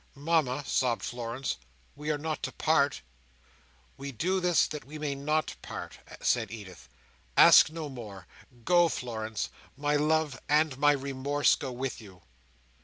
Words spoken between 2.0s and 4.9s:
are not to part?" "We do this that